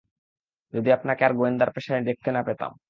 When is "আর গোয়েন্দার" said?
1.25-1.69